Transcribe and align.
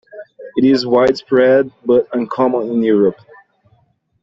It 0.57 0.65
is 0.65 0.83
widespread 0.83 1.71
but 1.85 2.07
uncommon 2.11 2.71
in 2.71 2.81
Europe. 2.81 3.21